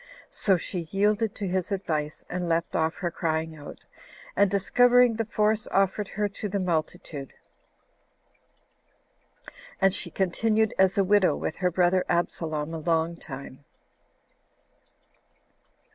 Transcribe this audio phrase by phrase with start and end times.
[0.31, 3.85] So she yielded to his advice, and left off her crying out,
[4.35, 7.31] and discovering the force offered her to the multitude;
[9.79, 13.63] and she continued as a widow with her brother Absalom a long time.